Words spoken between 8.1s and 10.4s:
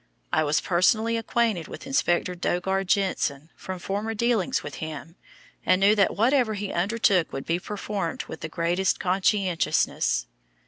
with the greatest conscientiousness.